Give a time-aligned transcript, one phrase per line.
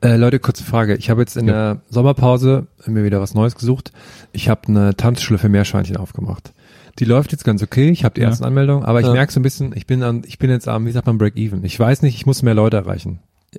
[0.00, 0.94] Äh, Leute, kurze Frage.
[0.94, 3.92] Ich habe jetzt in der Sommerpause mir wieder was Neues gesucht.
[4.32, 6.52] Ich habe eine Tanzschule für Meerschweinchen aufgemacht.
[7.00, 7.90] Die läuft jetzt ganz okay.
[7.90, 8.28] Ich habe die Ja.
[8.28, 9.12] ersten Anmeldungen, aber ich Ja.
[9.12, 11.64] merke so ein bisschen, ich bin an, ich bin jetzt am, wie sagt man, Break-Even.
[11.64, 13.18] Ich weiß nicht, ich muss mehr Leute erreichen.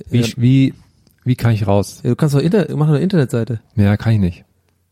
[0.09, 0.27] Wie, Ja.
[0.37, 0.73] wie,
[1.25, 1.99] wie kann ich raus?
[2.03, 3.59] Ja, du kannst doch Inter mach eine Internetseite.
[3.75, 4.45] Ja, kann ich nicht.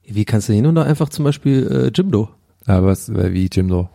[0.06, 2.30] Wie kannst du hin und da einfach zum Beispiel äh, Jimdo?
[2.66, 3.90] Aber was, äh, wie Jimdo?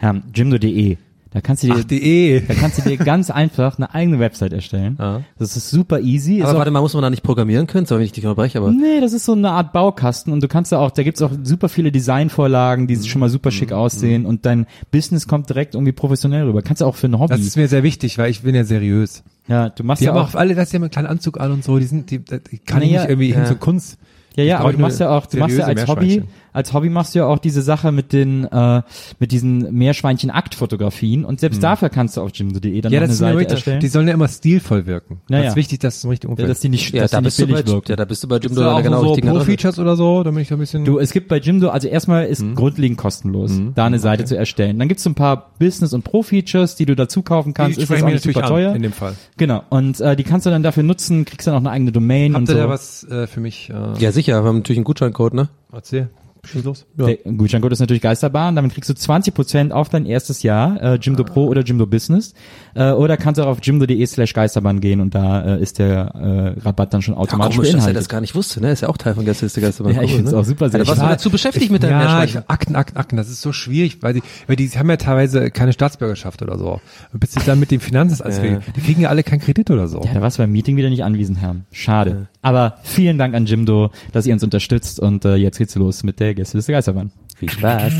[0.00, 0.98] Ja, jimdo.de.
[1.32, 2.40] Da kannst du dir, de.
[2.46, 4.96] da kannst du dir ganz einfach eine eigene Website erstellen.
[4.98, 5.20] Ja.
[5.38, 6.36] Das ist super easy.
[6.36, 7.84] Ist Aber auch- warte mal, muss man da nicht programmieren können?
[7.84, 10.48] Sorry, wenn ich dich unterbreche, aber Nee, das ist so eine Art Baukasten und du
[10.48, 14.24] kannst da auch, da gibt's auch super viele Designvorlagen, die schon mal super schick aussehen
[14.24, 16.62] und dein Business kommt direkt irgendwie professionell rüber.
[16.62, 17.34] Kannst du auch für ein Hobby.
[17.36, 19.22] Das ist mir sehr wichtig, weil ich bin ja seriös.
[19.48, 21.52] ja, du machst Die ja haben auch, auch alle, das ja einen kleinen Anzug an
[21.52, 23.44] und so, die sind, die, die kann ich Naja, nicht irgendwie hin ja.
[23.46, 23.98] zur Kunst.
[24.36, 26.22] ja, ja, Ich aber du machst ja auch, du machst ja als Hobby.
[26.56, 28.82] Als Hobby machst du ja auch diese Sache mit den, äh,
[29.18, 33.54] mit diesen Meerschweinchen-Aktfotografien und selbst dafür kannst du auf jimdo.de dann Ja, eine Seite richtig,
[33.56, 33.80] erstellen.
[33.80, 35.20] die sollen ja immer stilvoll wirken.
[35.28, 35.50] Ja, das ja.
[35.50, 37.24] ist wichtig, dass es im richtigen ja, Umfeld dass die nicht, ja, dass da die
[37.26, 37.90] nicht du bei, billig wirken.
[37.90, 39.14] ja, da bist du bei Jimdo da genau so.
[39.20, 40.84] Pro-Features oder so, damit ich da ein bisschen...
[40.84, 44.78] Du, es gibt bei Jimdo, also erstmal ist grundlegend kostenlos, da eine Seite zu erstellen.
[44.78, 47.76] Dann gibt's so ein paar Business- und Pro-Features, die du dazu kaufen kannst.
[47.76, 48.74] die ist das auch nicht natürlich super an, teuer.
[48.74, 49.14] in dem Fall.
[49.36, 49.62] Genau.
[49.68, 52.40] Und äh, die kannst du dann dafür nutzen, kriegst dann auch eine eigene Domain Habt
[52.42, 52.60] und ihr so.
[52.62, 53.70] da was äh, für mich?
[53.70, 55.48] Äh, Ja, sicher, wir haben natürlich einen Gutscheincode, ne?
[55.72, 56.08] Erzähl.
[56.46, 56.86] Schieß los.
[56.94, 58.56] Der Gutscheincode ist natürlich Geisterbahn.
[58.56, 62.34] Damit kriegst du 20% auf dein erstes Jahr, äh, Jimdo Pro oder Jimdo Business.
[62.74, 66.54] Äh, oder kannst du auch auf jimdo.de slash Geisterbahn gehen und da äh, ist der
[66.56, 68.70] äh, Rabatt dann schon Ja, automatisch komisch, dass er das gar nicht wusste, ne?
[68.70, 69.94] Ist ja auch Teil von Gästeliste Geisterbahn.
[69.94, 70.38] Ja, ich find's ne?
[70.38, 71.08] auch super Ja, da warst du seltsam.
[71.08, 74.22] dazu beschäftigt mit deinem ja, ich, Akten, Akten, Akten, das ist so schwierig, weil die,
[74.46, 76.80] weil die haben ja teilweise keine Staatsbürgerschaft oder so.
[77.12, 78.58] Und bis sie dann mit dem Finanzamt Ja.
[78.76, 80.02] die kriegen ja alle keinen Kredit oder so.
[80.04, 81.56] Ja, da warst du beim Meeting wieder nicht anwesend, Herr.
[81.72, 82.28] Schade.
[82.42, 86.20] Aber vielen Dank an Jimdo, dass ihr uns unterstützt und äh, jetzt geht's los mit
[86.20, 87.10] der Gästeliste Geisterbahn.
[87.36, 87.92] Viel Spaß.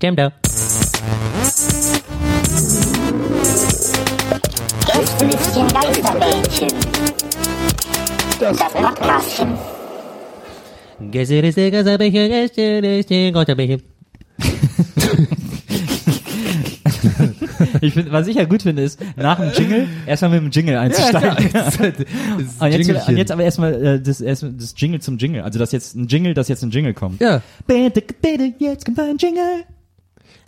[0.00, 0.30] Jimdo.
[4.86, 6.68] Gästelistchen Geisterbällchen.
[8.40, 9.58] Das Podcastchen.
[11.10, 13.97] Gästeliste Geisterbällchen, Gästeliste Geisterbällchen.
[17.88, 20.76] Ich finde, was ich ja gut finde, ist nach dem Jingle erstmal mit dem Jingle
[20.76, 21.50] einzusteigen.
[22.60, 25.42] und, jetzt, und jetzt aber erstmal äh, das, erstmal das Jingle zum Jingle.
[25.42, 27.20] Also dass jetzt ein Jingle, dass jetzt ein Jingle kommt.
[27.20, 27.42] Ja.
[27.66, 29.64] Bitte, bitte, jetzt kommt ein Jingle.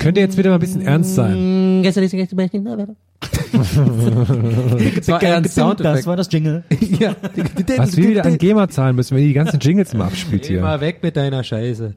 [0.00, 1.82] Könnt ihr jetzt wieder mal ein bisschen ernst sein?
[3.52, 6.06] Das war eher ein Das Soundeffekt.
[6.06, 6.64] war das Jingle.
[6.98, 7.14] Ja.
[7.76, 10.48] Was wir wieder an GEMA zahlen müssen, wenn ihr die ganzen Jingles mal abspielt Geh
[10.54, 10.62] hier.
[10.62, 11.94] mal weg mit deiner Scheiße.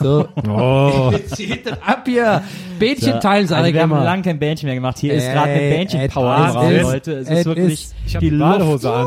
[0.00, 0.26] So.
[0.48, 1.12] Oh.
[1.34, 2.42] Zieht ab hier.
[2.80, 4.98] Bähnchen teilen, sag also ich wir haben lange kein Bändchen mehr gemacht.
[4.98, 7.12] Hier ist gerade eine Bändchen-Power Leute.
[7.18, 7.88] Es ist wirklich
[8.20, 8.30] die.
[8.30, 9.06] Badehose an.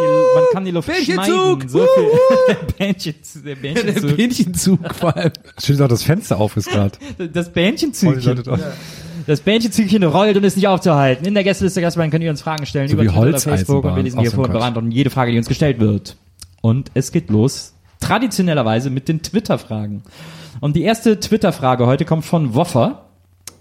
[0.00, 1.26] Die, man kann die Luft Bändchenzug.
[1.26, 1.68] schneiden.
[1.68, 2.56] So viel.
[2.78, 3.14] Bändchen,
[3.44, 3.56] der.
[4.16, 5.32] Bähnchenzug vor allem.
[5.62, 6.92] Schön, dass das Fenster auf ist gerade.
[7.32, 8.42] Das Bändchenzügchen.
[8.44, 8.58] Ja.
[9.26, 11.26] Das Bändchenzügchen rollt und ist nicht aufzuhalten.
[11.26, 13.96] In der Gästeliste Gastbein könnt ihr uns Fragen stellen So über Twitter oder Facebook und
[13.96, 16.16] wir lesen hier vor und beantworten jede Frage, die uns gestellt wird.
[16.60, 20.02] Und es geht los, traditionellerweise mit den Twitter-Fragen.
[20.60, 23.06] Und die erste Twitter-Frage heute kommt von Woffer,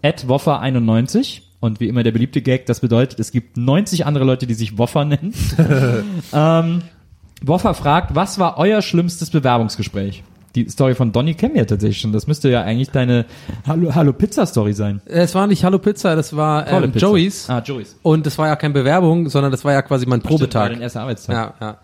[0.01, 1.41] at Woffer91.
[1.59, 4.77] Und wie immer der beliebte Gag, das bedeutet, es gibt 90 andere Leute, die sich
[4.77, 5.33] Woffer nennen.
[6.33, 6.83] ähm,
[7.41, 10.23] Woffer fragt, was war euer schlimmstes Bewerbungsgespräch?
[10.55, 12.11] Die Story von Donny kennen wir ja tatsächlich schon.
[12.13, 13.25] Das müsste ja eigentlich deine
[13.67, 15.01] Hallo, Hallo Pizza Story sein.
[15.05, 17.05] Es war nicht Hallo Pizza, das war Tolle ähm, Pizza.
[17.05, 17.49] Joey's.
[17.49, 17.95] Ah, Joey's.
[18.01, 20.71] Und das war ja keine Bewerbung, sondern das war ja quasi mein Stimmt, war Probetag.
[20.71, 21.35] dein erster Arbeitstag.
[21.35, 21.77] Ja, ja.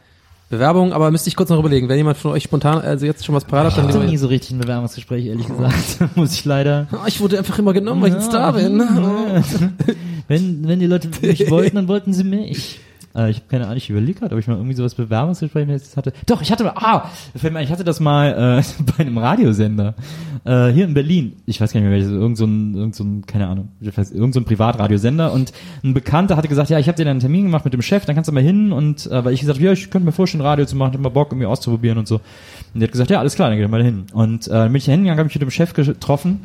[0.53, 1.89] Bewerbung, aber müsste ich kurz noch überlegen.
[1.89, 4.17] Wenn jemand von euch spontan, also jetzt schon was parat hat, dann Ich hatte nie
[4.17, 5.97] so richtig ein Bewerbungsgespräch, ehrlich gesagt.
[6.15, 6.87] Muss ich leider.
[6.91, 8.79] Ah, Ich wurde einfach immer genommen, weil ich ein Star bin.
[10.29, 12.79] Wenn, wenn die Leute mich wollten, dann wollten sie mich.
[13.15, 16.13] Äh, ich habe keine Ahnung, ich überlege gerade, ob ich mal irgendwie sowas Bewerbungsgespräch hatte.
[16.25, 19.95] Doch, ich hatte, ah, fällt mir ein, ich hatte das mal äh, bei einem Radiosender
[20.45, 21.33] äh, hier in Berlin.
[21.45, 24.11] Ich weiß gar nicht mehr welches, irgend so ein, irgend so ein keine Ahnung, weiß,
[24.11, 27.45] irgend so ein Privatradiosender und ein Bekannter hatte gesagt, ja, ich habe dir einen Termin
[27.45, 29.71] gemacht mit dem Chef, dann kannst du mal hin und äh, weil ich gesagt, ja,
[29.71, 32.15] ich könnte mir vorstellen, Radio zu machen, ich hab mal Bock, irgendwie auszuprobieren und so.
[32.73, 34.05] Und der hat gesagt, ja, alles klar, dann geh mal hin.
[34.13, 36.41] Und äh, dann bin ich hingegangen, habe mich mit dem Chef getroffen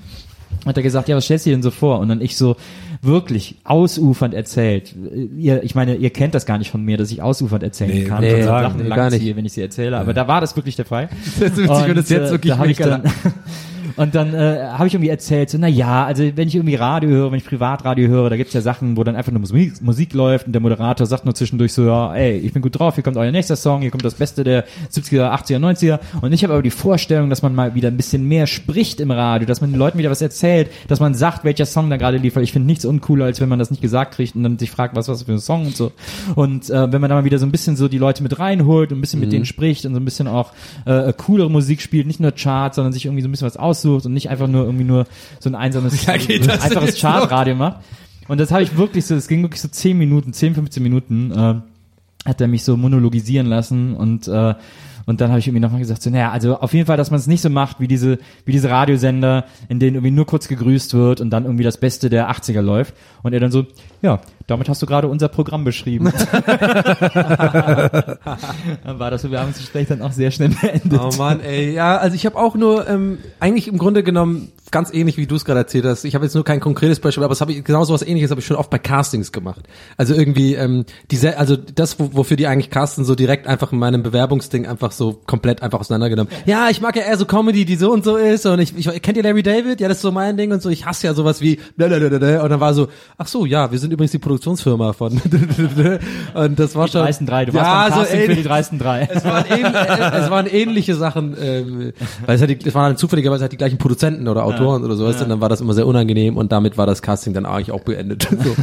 [0.67, 2.01] hat er gesagt, ja, was stellst du dir denn so vor?
[2.01, 2.57] Und dann ich so
[3.01, 4.95] wirklich ausufernd erzählt.
[5.37, 8.05] Ihr, ich meine, ihr kennt das gar nicht von mir, dass ich ausufernd erzählen Nee,
[8.05, 8.21] kann.
[8.23, 8.89] nee, und so gar Sachen nicht.
[8.89, 9.97] lang ziehe, wenn ich sie erzähle.
[9.99, 11.09] Aber da war das wirklich der Fall.
[11.41, 13.03] Das ist witzig, wenn das jetzt äh, wirklich da hab ich dann,
[13.97, 17.11] Und dann äh, habe ich irgendwie erzählt, so, na ja, also wenn ich irgendwie Radio
[17.11, 20.15] höre, wenn ich Privatradio höre, da gibt's ja Sachen, wo dann einfach nur Musik, Musik
[20.15, 23.05] läuft und der Moderator sagt nur zwischendurch so, ja, ey, ich bin gut drauf, hier
[23.05, 25.99] kommt euer nächster Song, hier kommt das Beste der 70er, 80er, 90er.
[26.21, 29.11] Und ich habe aber die Vorstellung, dass man mal wieder ein bisschen mehr spricht im
[29.11, 32.19] Radio, dass man den Leuten wieder was erzählt, dass man sagt, welcher Song da gerade
[32.19, 32.43] liefert.
[32.43, 34.95] Ich finde nichts uncooler, als wenn man das nicht gesagt kriegt und dann sich fragt,
[34.95, 35.93] was was für ein Song und so.
[36.35, 38.93] Und äh, wenn man da mal wieder so ein bisschen so die Leute mit reinholt
[38.93, 40.53] und ein bisschen mit denen spricht und so ein bisschen auch
[40.85, 44.07] äh, coolere Musik spielt, nicht nur Charts, sondern sich irgendwie so ein bisschen was aussucht
[44.07, 45.07] und nicht einfach nur irgendwie nur
[45.41, 47.79] so ein einsames, Ja, so ein einfaches Chartradio macht.
[48.29, 51.31] Und das habe ich wirklich so, es ging wirklich so 10 Minuten, 10, 15 Minuten,
[51.33, 51.55] äh,
[52.29, 54.55] hat er mich so monologisieren lassen und äh,
[55.07, 57.19] und dann habe ich irgendwie nochmal gesagt, so, naja, also auf jeden Fall, dass man
[57.19, 60.93] es nicht so macht wie diese, wie diese Radiosender, in denen irgendwie nur kurz gegrüßt
[60.93, 62.93] wird und dann irgendwie das Beste der 80er läuft.
[63.23, 63.65] Und er dann so,
[64.03, 66.07] ja, damit hast du gerade unser Programm beschrieben.
[67.13, 71.01] dann war das Bewerbungsgespräch dann auch sehr schnell beendet.
[71.01, 74.93] Oh Mann, ey, ja, also ich habe auch nur ähm, eigentlich im Grunde genommen ganz
[74.93, 76.05] ähnlich wie du es gerade erzählt hast.
[76.05, 78.31] Ich habe jetzt nur kein konkretes Beispiel, aber es habe ich genau so was Ähnliches
[78.31, 79.67] habe ich schon oft bei Castings gemacht.
[79.97, 83.79] Also irgendwie ähm, diese, also das, wo, wofür die eigentlich casten, so direkt einfach in
[83.79, 86.33] meinem Bewerbungsding einfach so komplett einfach auseinandergenommen.
[86.47, 89.03] Ja, ich mag ja eher so Comedy, die so und so ist und ich, ich
[89.03, 89.81] kennt ihr Larry David?
[89.81, 90.71] Ja, das ist so mein Ding und so.
[90.71, 94.13] Ich hasse ja sowas wie und dann war so, ach so, ja, wir sind übrigens
[94.13, 95.13] die Produktionsfirma von
[96.35, 98.39] und das war Die schon dreisten drei, du ja, warst so Casting für ähnlich.
[98.39, 99.09] die dreisten drei.
[99.19, 101.93] Es waren, ähn, äh, es waren ähnliche Sachen, ähm,
[102.25, 104.97] weil es, hat die, es waren dann zufälligerweise halt die gleichen Produzenten oder Autoren oder
[104.97, 107.73] sowas, und dann war das immer sehr unangenehm und damit war das Casting dann eigentlich
[107.73, 108.29] auch beendet.
[108.39, 108.55] So.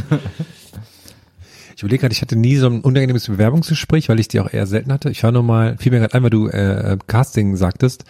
[1.76, 4.66] Ich überlege gerade, ich hatte nie so ein unangenehmes Bewerbungsgespräch, weil ich die auch eher
[4.66, 5.10] selten hatte.
[5.10, 8.04] Ich war nur mal, fiel mir gerade ein, weil du äh, Casting sagtest.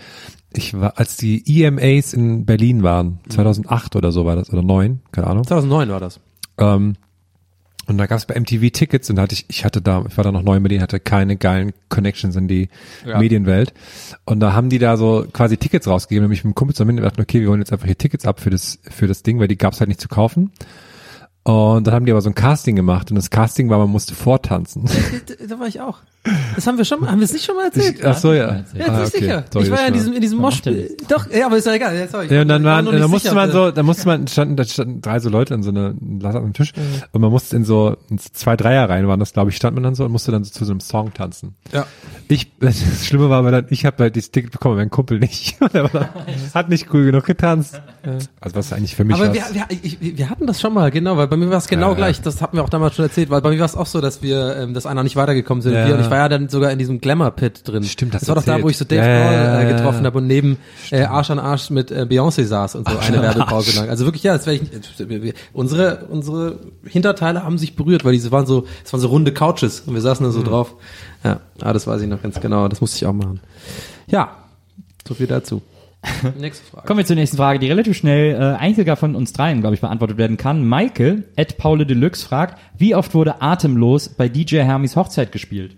[0.54, 5.00] Ich war, als die EMAs in Berlin waren, 2008 oder so war das, oder 9,
[5.10, 5.44] keine Ahnung.
[5.44, 6.20] 2009 war das.
[6.58, 6.94] Ähm,
[7.86, 10.16] und da gab es bei MTV Tickets und da hatte ich, ich hatte da, ich
[10.16, 12.68] war da noch neu in Berlin, hatte keine geilen Connections in die
[13.06, 13.18] Ja.
[13.18, 13.72] Medienwelt.
[14.24, 17.04] Und da haben die da so quasi Tickets rausgegeben, nämlich mit dem Kumpel zusammen und
[17.04, 19.48] dachten, okay, wir holen jetzt einfach hier Tickets ab für das, für das Ding, weil
[19.48, 20.50] die gab es halt nicht zu kaufen.
[21.44, 24.14] Und dann haben die aber so ein Casting gemacht und das Casting war, man musste
[24.16, 24.88] vortanzen.
[25.38, 25.98] Da, da war ich auch.
[26.54, 28.04] Das haben wir schon mal, haben wir es nicht schon mal erzählt?
[28.04, 28.56] Ach so, ja.
[28.56, 29.24] Ja, das Ah, ist okay.
[29.24, 29.44] sicher.
[29.52, 30.62] Sorry, ich war ja in diesem, in diesem Mosch.
[31.08, 31.96] Doch, ja, aber ist ja egal.
[31.96, 32.32] Ja, sorry.
[32.34, 34.26] Ja, und dann Ich war waren, dann nicht musste sicher, man so, da musste man,
[34.28, 36.72] standen, da standen drei so Leute in so einer Lasse am Tisch
[37.12, 39.82] und man musste in so in zwei Dreier rein waren das, glaube ich, stand man
[39.84, 41.54] dann so und musste dann so zu so einem Song tanzen.
[41.72, 41.86] Ja.
[42.28, 45.56] Ich, das Schlimme war aber dann, ich habe halt dieses Ticket bekommen, mein Kumpel nicht.
[45.60, 46.08] Und er war
[46.54, 47.80] hat nicht cool genug getanzt.
[48.40, 51.16] Also was eigentlich für mich Aber wir, wir, ich, wir hatten das schon mal, genau,
[51.16, 53.30] weil bei mir war es genau Ja, gleich, das hatten wir auch damals schon erzählt,
[53.30, 55.74] weil bei mir war es auch so, dass wir, ähm, dass einer nicht weitergekommen sind.
[55.74, 55.86] Ja.
[55.86, 57.84] Wir, und ich war ja dann sogar in diesem Glamour-Pit drin.
[57.84, 59.70] Stimmt, hast das war doch da, wo ich so Dave Ja, ja, Grohl ja, äh,
[59.70, 59.76] ja.
[59.76, 60.56] getroffen habe und neben
[60.90, 63.88] äh, Arsch an Arsch mit äh, Beyoncé saß und so eine Werbepause lang.
[63.90, 64.62] Also wirklich, ja, das ich,
[65.52, 69.80] unsere, unsere Hinterteile haben sich berührt, weil diese waren so, es waren so runde Couches
[69.80, 70.44] und wir saßen da so Mhm.
[70.44, 70.74] drauf.
[71.24, 73.40] Ja, ah, das weiß ich noch ganz genau, das musste ich auch machen.
[74.06, 74.36] Ja,
[75.06, 75.62] so viel dazu.
[76.38, 76.86] Nächste Frage.
[76.86, 79.74] Kommen wir zur nächsten Frage, die relativ schnell äh, eigentlich sogar von uns dreien, glaube
[79.74, 80.62] ich, beantwortet werden kann.
[80.68, 85.76] Michael, at Paule Deluxe, fragt, wie oft wurde Atemlos bei DJ Hermis Hochzeit gespielt?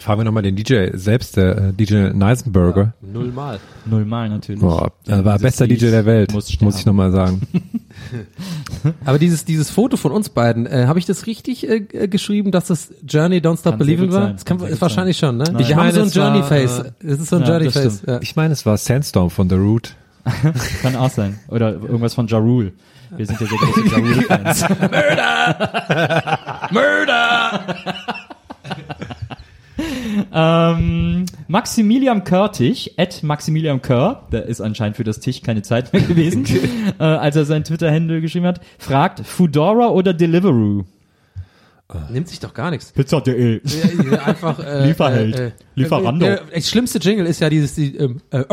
[0.00, 2.94] Fragen wir nochmal den DJ selbst, der äh, DJ Neisenberger.
[3.02, 3.60] Nullmal.
[3.84, 4.60] Nullmal natürlich.
[4.60, 7.42] Boah, er war bester DJ der Welt, muss muss, ich nochmal sagen.
[9.04, 12.50] Aber dieses, dieses Foto von uns beiden, äh, habe ich das richtig äh, äh, geschrieben,
[12.50, 14.22] dass das Journey Don't Stop Believing war?
[14.22, 14.32] sein.
[14.34, 15.44] Das kann, Kann ist wahrscheinlich schon, ne?
[15.44, 15.58] Nein.
[15.58, 16.78] Wir Ich haben meine, so ein es war, Journey-Face.
[16.78, 18.02] äh, Es ist so ein ja, Journey-Face.
[18.06, 18.20] Ja.
[18.22, 19.94] Ich meine, es war Sandstorm von The Root.
[20.82, 21.38] Kann auch sein.
[21.48, 22.72] Oder irgendwas von Ja Rule.
[23.16, 24.64] Wir sind ja sehr große Ja Rule-Fans.
[30.32, 36.02] ähm, Maximilian Körtig, at Maximilian Kör, der ist anscheinend für das Tisch keine Zeit mehr
[36.02, 36.46] gewesen,
[36.98, 40.84] äh, als er sein Twitter-Handle geschrieben hat, fragt, Fudora oder Deliveroo?
[42.10, 42.92] Nimmt sich doch gar nichts.
[42.92, 43.60] Pizza.de.
[44.10, 45.38] Ja, einfach äh, Lieferheld.
[45.38, 46.26] Äh, äh, Lieferando.
[46.26, 48.44] Äh, äh, das schlimmste Jingle ist ja dieses die, ähm, äh,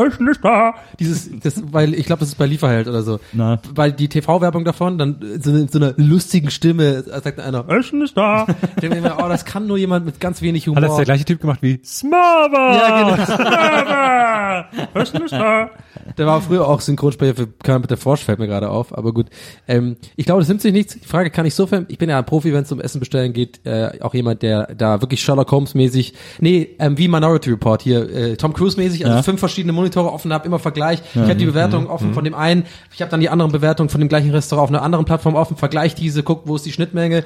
[0.42, 0.74] da.
[0.98, 3.20] Dieses das weil ich glaube das ist bei Lieferheld oder so.
[3.32, 3.60] Na.
[3.74, 7.66] Weil die TV Werbung davon dann äh, so, eine- so einer lustigen Stimme sagt einer
[7.68, 8.46] ist da.
[8.76, 10.82] Ich denke mir, oh, das kann nur jemand mit ganz wenig Humor.
[10.82, 12.74] Hat das der gleiche Typ gemacht wie Smava?
[12.76, 14.68] Ja, genau.
[15.30, 15.70] Da.
[16.16, 19.12] Der war früher auch Synchronsprecher für Kermit mit der Frosch, fällt mir gerade auf, aber
[19.12, 19.26] gut.
[19.66, 20.94] Ähm, ich glaube, das nimmt sich nichts.
[20.98, 22.98] Die Frage kann ich so ver ich bin ja ein Profi, wenn es um Essen
[22.98, 27.50] bestellen reingeht, äh, auch jemand, der da wirklich Sherlock Holmes mäßig, nee, ähm, wie Minority
[27.50, 29.22] Report hier, äh, Tom Cruise mäßig, also Ja.
[29.22, 31.00] fünf verschiedene Monitore offen habe, immer Vergleich.
[31.14, 34.00] Ich habe die Bewertung offen von dem einen, ich habe dann die anderen Bewertungen von
[34.00, 37.24] dem gleichen Restaurant auf einer anderen Plattform offen, vergleich diese, guck, wo ist die Schnittmenge.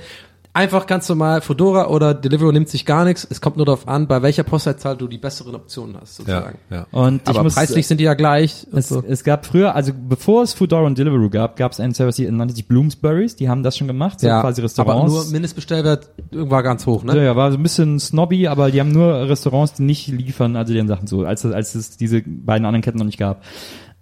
[0.54, 3.26] Einfach ganz normal, Fedora oder Deliveroo nimmt sich gar nichts.
[3.30, 6.58] Es kommt nur darauf an, bei welcher Postleitzahl du die besseren Optionen hast, Ja, sozusagen.
[6.68, 6.86] ja.
[6.90, 8.66] Und ich Aber muss, preislich sind die ja gleich.
[8.70, 9.02] und Es, so.
[9.08, 12.30] es gab früher, also bevor es Foodora und Deliveroo gab, gab es einen Service, die
[12.30, 15.12] nannte sich Bloomsbury's, die haben das schon gemacht, so quasi aber Restaurants.
[15.14, 17.16] nur Mindestbestellwert war ganz hoch, ne?
[17.16, 20.56] ja, ja, war so ein bisschen snobby, aber die haben nur Restaurants, die nicht liefern,
[20.56, 23.42] also die haben Sachen so, als, als es diese beiden anderen Ketten noch nicht gab.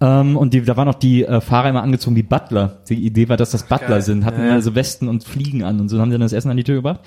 [0.03, 2.79] Ähm, und die, da waren auch die äh, Fahrer immer angezogen wie Butler.
[2.89, 5.89] Die Idee war, dass das Butler sind, hatten immer so Westen und Fliegen an und
[5.91, 7.01] so haben sie dann das Essen an die Tür gebracht.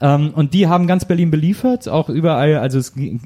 [0.00, 3.20] Ähm, und die haben ganz Berlin beliefert, auch überall, also es ging,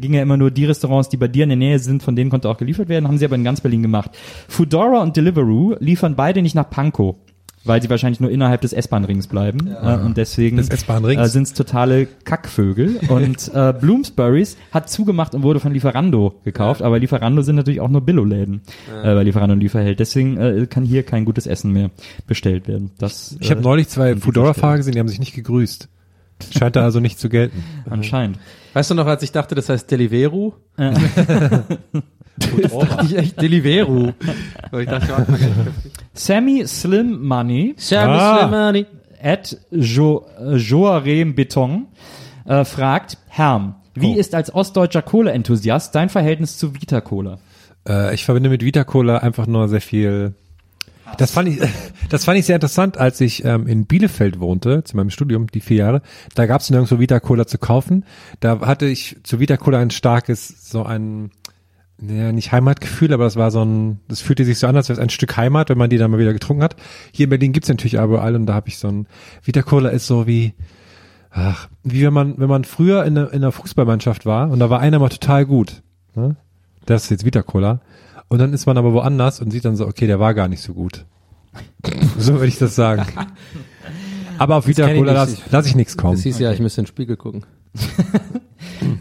[0.00, 2.30] ging ja immer nur die Restaurants, die bei dir in der Nähe sind, von denen
[2.30, 4.10] konnte auch geliefert werden, haben sie aber in ganz Berlin gemacht.
[4.48, 7.16] Foodora und Deliveroo liefern beide nicht nach Pankow.
[7.66, 9.68] Weil sie wahrscheinlich nur innerhalb des S-Bahn-Rings bleiben.
[9.82, 11.20] Äh, und deswegen Des S-Bahn-Rings.
[11.22, 13.00] äh, sind es totale Kackvögel.
[13.08, 17.88] und äh, Bloomsbury's hat zugemacht und wurde von Lieferando gekauft, aber Lieferando sind natürlich auch
[17.88, 18.60] nur Billo-Läden,
[19.02, 19.98] äh, weil Lieferando einen Lieferheld.
[19.98, 21.90] Deswegen äh, kann hier kein gutes Essen mehr
[22.26, 22.90] bestellt werden.
[22.98, 25.88] Das, Ich habe äh, neulich zwei Fedora-Fahrer gesehen, die haben sich nicht gegrüßt.
[26.58, 27.62] Scheint da also nicht zu gelten.
[27.88, 28.38] Anscheinend.
[28.74, 30.52] Weißt du noch, als ich dachte, das heißt Deliveroo?
[32.36, 34.10] Das dachte ich echt Deliveroo.
[34.62, 35.26] Aber ich dachte, ja,
[36.14, 38.44] Sammy Slim Money Service Ah.
[38.46, 38.86] Lemani.
[39.22, 41.86] at jo äh, Joarem Beton
[42.46, 44.18] äh, fragt, Herm, wie Oh.
[44.18, 47.38] ist als ostdeutscher Cola-Enthusiast dein Verhältnis zu Vita Cola?
[47.88, 50.34] Äh, ich verbinde mit Vita Cola einfach nur sehr viel.
[51.18, 51.60] Das fand ich,
[52.10, 55.60] das fand ich sehr interessant, als ich ähm, in Bielefeld wohnte, zu meinem Studium, die
[55.60, 56.02] vier Jahre.
[56.34, 58.04] Da gab es nirgendwo Vita Cola zu kaufen.
[58.40, 61.30] Da hatte ich zu Vita Cola ein starkes, so ein,
[62.00, 64.98] ja, nicht Heimatgefühl, aber das war so ein, das fühlte sich so an, als wäre
[64.98, 66.76] es ein Stück Heimat, wenn man die dann mal wieder getrunken hat.
[67.12, 69.06] Hier in Berlin gibt's natürlich überall und da habe ich so ein,
[69.42, 70.54] Vita Cola ist so wie,
[71.30, 74.70] ach, wie wenn man, wenn man früher in einer, in einer Fußballmannschaft war und da
[74.70, 75.82] war einer mal total gut.
[76.14, 76.36] Ne?
[76.86, 77.80] Das ist jetzt Vita Cola.
[78.28, 80.62] Und dann ist man aber woanders und sieht dann so, okay, der war gar nicht
[80.62, 81.04] so gut.
[82.18, 83.06] so würde ich das sagen.
[84.38, 86.14] Aber auf Vita Cola lasse lass ich nichts kommen.
[86.14, 87.44] Das hieß ja, ich müsste in den Spiegel gucken.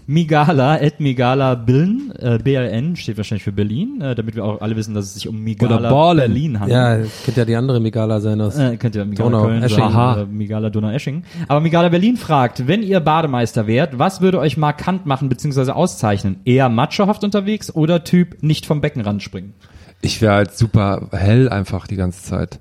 [0.07, 4.75] Migala, at Migala Biln, äh, BLN, steht wahrscheinlich für Berlin, äh, damit wir auch alle
[4.75, 6.13] wissen, dass es sich um Migala.
[6.13, 6.77] Berlin handelt.
[6.77, 8.57] Ja, könnte ja die andere Megala sein aus.
[8.57, 9.83] Äh, könnt ihr Migala Donau, Köln Esching.
[9.83, 10.13] Aha.
[10.13, 11.24] oder Migala Donau-Esching.
[11.48, 15.72] Aber Migala Berlin fragt, wenn ihr Bademeister wärt, was würde euch markant machen bzw.
[15.72, 16.38] auszeichnen?
[16.45, 19.53] Eher machohaft unterwegs oder Typ nicht vom Beckenrand springen?
[20.01, 22.60] Ich wäre halt super hell einfach die ganze Zeit.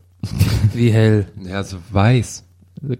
[0.72, 1.26] Wie hell.
[1.44, 2.44] Ja, so weiß.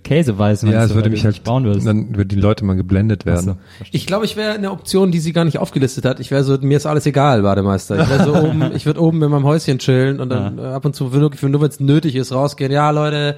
[0.05, 1.87] Käseweiß, meinst Ja, es du, würde mich halt, braun wirst.
[1.87, 3.57] dann würden die Leute mal geblendet werden.
[3.91, 6.21] Ich glaube, ich wäre eine Option, die sie gar nicht aufgelistet hat.
[6.21, 8.01] Ich wäre so, mir ist alles egal, Bademeister.
[8.01, 10.85] Ich wäre so oben, ich würde oben in meinem Häuschen chillen und dann äh, ab
[10.85, 12.71] und zu wirklich, nur wenn es nötig ist, rausgehen.
[12.71, 13.37] Ja, Leute,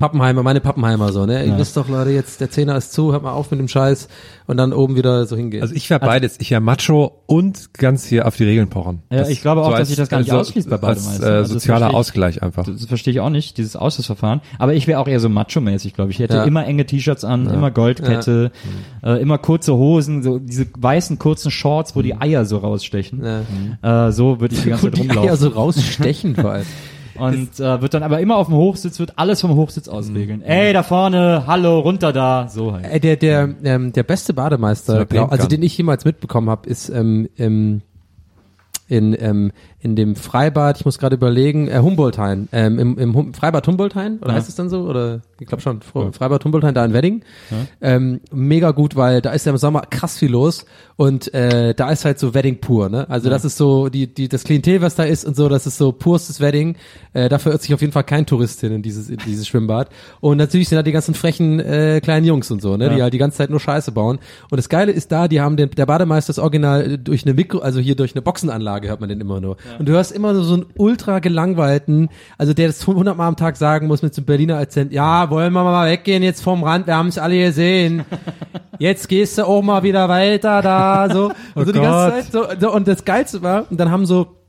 [0.00, 1.44] Pappenheimer, meine Pappenheimer so, ne?
[1.44, 4.08] Ihr wisst doch, Leute, jetzt der Zehner ist zu, hört mal auf mit dem Scheiß
[4.46, 5.60] und dann oben wieder so hingehen.
[5.62, 6.36] Also ich wäre beides.
[6.40, 9.02] Ich wäre Macho und ganz hier auf die Regeln pochen.
[9.12, 11.26] Ja, ich glaube auch, dass sich das gar nicht also ausschließt bei Als Bademeister.
[11.26, 11.94] äh, Also das sozialer.
[11.94, 12.64] Ausgleich einfach.
[12.64, 14.40] Das verstehe ich auch nicht, dieses Ausschussverfahren.
[14.58, 16.16] Aber ich wäre auch eher so macho-mäßig, glaube ich.
[16.18, 16.44] Ich hätte Ja.
[16.44, 18.50] immer enge T-Shirts an, immer Goldkette,
[19.04, 23.22] äh, immer kurze Hosen, so diese weißen kurzen Shorts, wo die Eier so rausstechen.
[23.82, 24.06] ja.
[24.08, 25.28] Äh, so würde ich die ganze Zeit die rumlaufen.
[25.28, 26.66] Eier so rausstechen vor allem.
[27.16, 29.92] Und äh, wird dann aber immer auf dem Hochsitz, wird alles vom Hochsitz Mhm.
[29.92, 30.42] ausregeln.
[30.42, 32.84] Ey, da vorne, hallo, runter da, so halt.
[32.86, 36.88] Äh, der, der, ähm, der beste Bademeister, glaub, also den ich jemals mitbekommen habe, ist
[36.88, 37.82] ähm, im,
[38.88, 39.52] in, ähm,
[39.82, 44.18] in dem Freibad, ich muss gerade überlegen, äh, Humboldthain, ähm, im, im hum Freibad Humboldthain,
[44.18, 44.34] oder Ja.
[44.34, 44.82] heißt es dann so?
[44.82, 47.22] Oder ich glaube schon, Fre- Freibad Humboldthain da in Wedding.
[47.80, 51.90] Ähm, mega gut, weil da ist ja im Sommer krass viel los und äh, da
[51.90, 53.08] ist halt so Wedding pur, ne?
[53.08, 55.78] Also das ist so die, die, das Klientel, was da ist und so, das ist
[55.78, 56.76] so purstes Wedding.
[57.14, 59.88] Äh, dafür irrt sich auf jeden Fall kein Touristin in dieses, in dieses Schwimmbad.
[60.20, 62.90] Und natürlich sind da die ganzen frechen äh, kleinen Jungs und so, ne?
[62.90, 63.04] Die Ja.
[63.04, 64.18] halt die ganze Zeit nur Scheiße bauen.
[64.50, 67.32] Und das Geile ist da, die haben den, der Bademeister ist original äh, durch eine
[67.32, 69.56] Mikro, also hier durch eine Boxenanlage hört man den immer nur.
[69.78, 72.08] Und du hörst immer so, so einen ultra gelangweilten,
[72.38, 75.30] also der das 100 Mal am Tag sagen muss mit so einem Berliner Akzent, ja,
[75.30, 78.04] wollen wir mal weggehen jetzt vom Rand, wir haben es alle gesehen.
[78.78, 81.32] Jetzt gehst du auch mal wieder weiter da, so.
[81.54, 84.39] Und so die ganze Zeit, so, so, und das Geilste war, und dann haben so,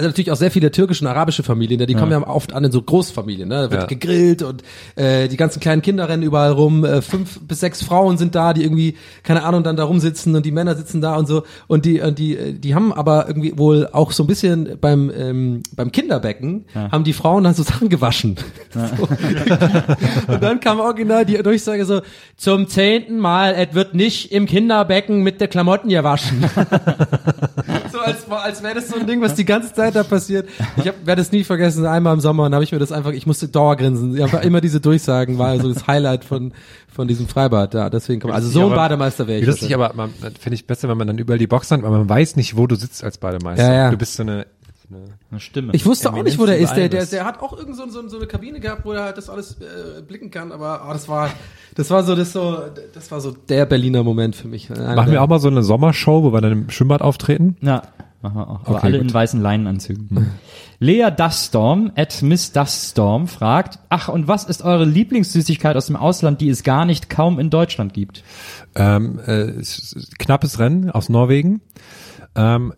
[0.00, 1.86] also natürlich auch sehr viele türkische und arabische Familien, ne?
[1.86, 3.54] die kommen ja oft an in so Großfamilien, ne?
[3.64, 3.86] Da wird Ja.
[3.86, 4.62] gegrillt und
[4.96, 8.54] äh, die ganzen kleinen Kinder rennen überall rum, äh, fünf bis sechs Frauen sind da,
[8.54, 11.42] die irgendwie, keine Ahnung, dann da rumsitzen und die Männer sitzen da und so.
[11.66, 15.12] Und die, und die, äh, die haben aber irgendwie wohl auch so ein bisschen beim,
[15.14, 18.36] ähm, beim Kinderbecken haben die Frauen dann so Sachen gewaschen.
[18.72, 20.32] So.
[20.32, 22.00] und dann kam original die Durchsage so,
[22.36, 26.44] zum zehnten Mal, es wird nicht im Kinderbecken mit der Klamotten gewaschen.
[28.10, 30.48] als, als wäre das so ein Ding, was die ganze Zeit da passiert.
[30.76, 33.26] Ich werde es nie vergessen, einmal im Sommer, und habe ich mir das einfach, ich
[33.26, 34.20] musste Dauergrinsen.
[34.22, 36.52] Einfach immer diese Durchsagen war also das Highlight von,
[36.88, 37.90] von diesem Freibad da.
[37.90, 39.46] Deswegen komm, also so ein Bademeister wäre ich.
[39.46, 39.92] Lustig, aber
[40.38, 42.66] finde ich besser, wenn man dann überall die Boxen hat, weil man weiß nicht, wo
[42.66, 43.66] du sitzt als Bademeister.
[43.66, 43.90] Ja, ja.
[43.90, 44.46] Du bist so eine,
[45.30, 45.72] Eine Stimme.
[45.74, 46.74] Ich wusste auch nicht, wo der ist.
[46.74, 49.16] Der, der, der hat auch irgend so, so, so eine Kabine gehabt, wo er halt
[49.18, 50.50] das alles äh, blicken kann.
[50.52, 51.30] Aber oh, das war,
[51.74, 52.58] das war so, das so,
[52.92, 54.70] das war so der Berliner Moment für mich.
[54.70, 57.56] Einer Machen der- wir auch mal so eine Sommershow, wo wir dann im Schwimmbad auftreten?
[57.60, 57.82] Ja,
[58.22, 58.60] machen wir auch.
[58.66, 59.08] Aber Okay, alle gut.
[59.08, 60.26] in weißen Leinenanzügen.
[60.80, 66.40] Lea Duststorm, at Miss Duststorm, fragt, ach, und was ist eure Lieblingssüßigkeit aus dem Ausland,
[66.40, 68.24] die es gar nicht kaum in Deutschland gibt?
[68.74, 69.52] Ähm, äh,
[70.18, 71.60] knappes Rennen aus Norwegen.
[72.34, 72.72] Ähm,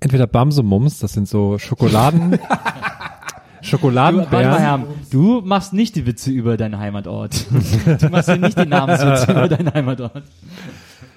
[0.00, 2.38] entweder Bamsumums, das sind so Schokoladen,
[3.66, 4.58] Du, Schokoladenbeeren.
[4.58, 7.46] Herr, du machst nicht die Witze über deinen Heimatort.
[8.00, 10.22] Du machst ja nicht die Namenswitze über deinen Heimatort.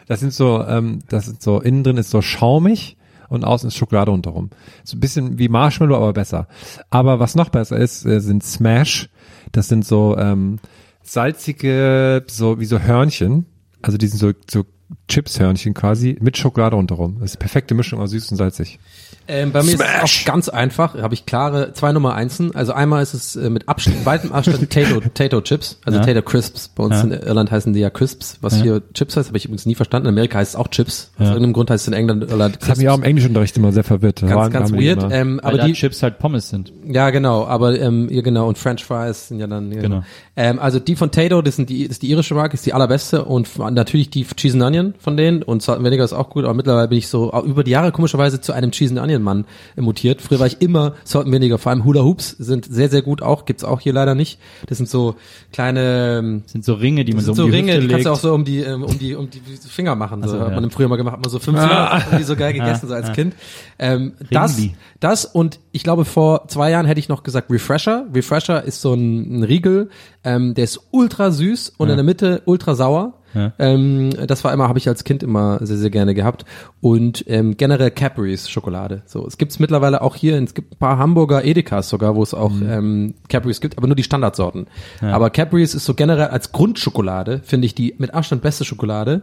[0.07, 3.77] Das sind so, ähm, das sind so, innen drin ist so schaumig und außen ist
[3.77, 4.49] Schokolade rundherum.
[4.83, 6.47] So ein bisschen wie Marshmallow, aber besser.
[6.89, 9.09] Aber was noch besser ist, äh, sind Smash.
[9.51, 10.59] Das sind so ähm,
[11.03, 13.45] salzige, so wie so Hörnchen.
[13.81, 14.65] Also die sind so, so
[15.09, 17.15] Chips-Hörnchen quasi mit Schokolade rundherum.
[17.19, 18.79] Das ist die perfekte Mischung aus süß und salzig.
[19.27, 20.95] Ähm, bei mir ist es auch ganz einfach.
[20.99, 22.55] Habe ich klare zwei Nummer einsen.
[22.55, 26.05] Also einmal ist es äh, mit Abstand, weitem Abstand Tato, Tato Chips, also Ja.
[26.05, 26.69] Tato Crisps.
[26.69, 27.01] Bei uns Ja.
[27.03, 28.63] in Irland heißen die ja Crisps, was Ja.
[28.63, 30.07] hier Chips heißt, habe ich übrigens nie verstanden.
[30.07, 31.11] In Amerika heißt es auch Chips.
[31.19, 33.71] Aus irgendeinem Grund heißt es in England Irland Das hat mich auch im Englischunterricht immer
[33.71, 34.21] sehr verwirrt.
[34.21, 35.05] Ganz, waren- ganz weird.
[35.11, 36.71] Ähm, Aber die, Chips halt Pommes sind.
[36.87, 40.03] Ja, genau, aber ähm, ja genau und French Fries sind ja dann ja, Genau.
[40.35, 43.25] Ähm, also die von Tato, das sind die ist die irische Marke, ist die allerbeste
[43.25, 46.45] und natürlich die Cheese and Onion von denen und Salt and Vinegar ist auch gut,
[46.45, 49.45] aber mittlerweile bin ich so über die Jahre komischerweise zu einem Cheese and Onion Mann
[49.77, 50.21] mutiert.
[50.21, 53.21] Früher war ich immer Salt and Vinegar, vor allem Hula Hoops sind sehr sehr gut
[53.21, 54.39] auch, gibt's auch hier leider nicht.
[54.67, 55.15] Das sind so
[55.51, 57.87] kleine ähm, Das sind so Ringe, die man so um so die Ringe, Hüfte die
[57.87, 60.21] kannst du auch so um die, ähm, um die, um die Finger machen.
[60.23, 60.55] So, so, hat ja.
[60.55, 62.87] man im Frühjahr mal gemacht, hat man so fünf Finger und die so geil gegessen,
[62.87, 63.35] so als Kind.
[63.77, 64.59] Ähm, das,
[64.99, 68.05] das und ich glaube vor zwei Jahren hätte ich noch gesagt Refresher.
[68.13, 69.89] Refresher ist so ein, ein Riegel,
[70.23, 73.13] ähm, der ist ultra süß und in der Mitte ultra sauer.
[73.33, 73.53] Ja.
[73.59, 76.45] Ähm, das war immer, habe ich als Kind immer sehr, sehr gerne gehabt.
[76.81, 79.03] Und ähm, generell Cadbury's Schokolade.
[79.05, 82.33] So, es gibt's mittlerweile auch hier, es gibt ein paar Hamburger Edekas sogar, wo es
[82.33, 84.67] auch ähm, Cadbury's gibt, aber nur die Standardsorten.
[85.01, 89.21] Aber Cadbury's ist so generell als Grundschokolade, finde ich die mit Abstand beste Schokolade.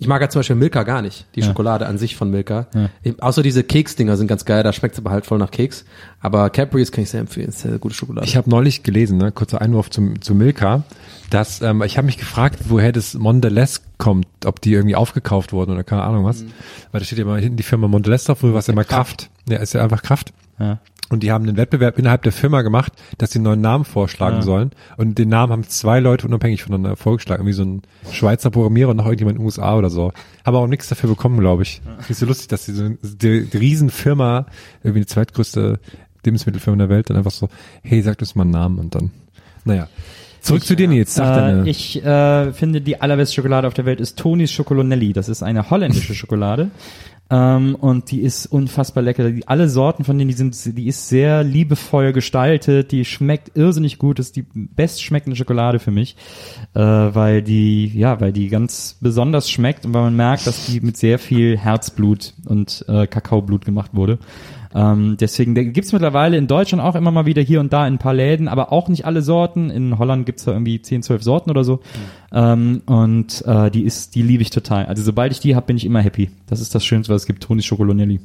[0.00, 2.66] Ich mag ja zum Beispiel Milka gar nicht, die Schokolade an sich von Milka.
[3.02, 5.84] Ich- Außer diese Keksdinger sind ganz geil, da schmeckt's aber halt voll nach Keks.
[6.20, 8.26] Aber Cadbury's kann ich sehr empfehlen, ist sehr gute Schokolade.
[8.26, 10.84] Ich habe neulich gelesen, ne, kurzer Einwurf zum, zu Milka,
[11.28, 15.72] dass ähm, ich habe mich gefragt, woher das Mondelez kommt, ob die irgendwie aufgekauft wurden
[15.72, 16.44] oder keine Ahnung was.
[16.92, 18.84] Weil da steht ja mal hinten die Firma Mondelez drauf, früher war es ja mal
[18.84, 19.28] Kraft.
[19.50, 20.32] Ja, ist ja einfach Kraft.
[20.58, 20.78] Ja.
[21.10, 24.36] Und die haben einen Wettbewerb innerhalb der Firma gemacht, dass sie einen neuen Namen vorschlagen
[24.36, 24.42] Ja.
[24.42, 24.70] sollen.
[24.96, 27.42] Und den Namen haben zwei Leute unabhängig voneinander vorgeschlagen.
[27.42, 30.12] Irgendwie so ein Schweizer Programmierer und noch irgendjemand in den USA oder so.
[30.46, 31.82] Haben auch nichts dafür bekommen, glaube ich.
[32.08, 34.46] Ist so lustig, dass diese die, die Riesenfirma,
[34.84, 35.80] irgendwie die zweitgrößte
[36.24, 37.48] Lebensmittelfirma der Welt, dann einfach so,
[37.82, 39.10] hey, sag uns mal einen Namen und dann,
[39.64, 39.88] naja.
[40.42, 41.14] Zurück zu dir, Nils.
[41.16, 45.12] Sag Äh, deine, ich äh, finde, die allerbeste Schokolade auf der Welt ist Tonis Schokolonelli.
[45.12, 46.70] Das ist eine holländische Schokolade.
[47.30, 49.30] Ähm, und die ist unfassbar lecker.
[49.30, 52.90] Die, alle Sorten von denen, die sind, die ist sehr liebevoll gestaltet.
[52.90, 54.18] Die schmeckt irrsinnig gut.
[54.18, 56.16] Das ist die bestschmeckende Schokolade für mich,
[56.74, 60.80] äh, weil die, ja, weil die ganz besonders schmeckt und weil man merkt, dass die
[60.80, 64.18] mit sehr viel Herzblut und äh, Kakaoblut gemacht wurde.
[64.74, 67.94] Ähm, deswegen der gibt's mittlerweile in Deutschland auch immer mal wieder hier und da in
[67.94, 69.70] ein paar Läden, aber auch nicht alle Sorten.
[69.70, 71.80] In Holland gibt's da irgendwie 10, 12 Sorten oder so.
[72.32, 74.86] Ähm, und äh, die ist, die liebe ich total.
[74.86, 76.30] Also sobald ich die hab, bin ich immer happy.
[76.46, 77.42] Das ist das Schönste, was es gibt.
[77.42, 78.20] Tonis Schokolonelli.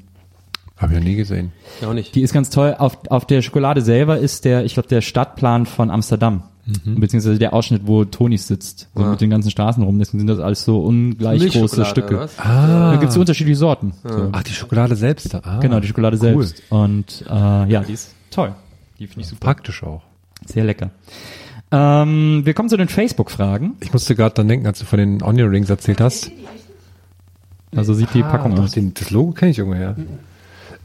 [0.78, 1.52] Habe ich noch nie gesehen.
[1.86, 2.14] auch nicht.
[2.16, 2.76] Die ist ganz toll.
[2.78, 6.44] Auf, auf der Schokolade selber ist der, ich glaube, der Stadtplan von Amsterdam.
[6.84, 8.90] Beziehungsweise der Ausschnitt, wo Tonis sitzt.
[8.96, 9.12] So Ah.
[9.12, 10.00] mit den ganzen Straßen rum.
[10.00, 12.18] Deswegen sind das alles so ungleich große Stücke.
[12.20, 12.36] was?
[12.38, 13.94] Da gibt's unterschiedliche Sorten.
[14.04, 14.30] So.
[14.32, 15.36] Ach, die Schokolade selbst.
[15.36, 16.44] Ah, Genau, die Schokolade cool.
[16.44, 16.64] selbst.
[16.70, 17.34] Und äh,
[17.72, 18.56] ja, die ist toll.
[18.98, 19.42] Die finde ich super.
[19.42, 20.02] Praktisch auch.
[20.46, 20.90] Sehr lecker.
[21.72, 23.74] Ähm, wir kommen zu den Facebook-Fragen.
[23.82, 26.32] Ich musste gerade dann denken, als du von den Onion Rings erzählt hast.
[27.76, 28.72] Also sieht die Packung Doch, aus.
[28.72, 29.96] den, das Logo kenne ich irgendwoher.